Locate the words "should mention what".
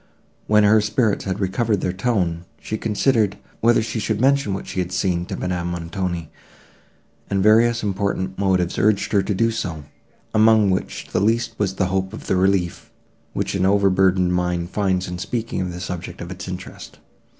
3.99-4.65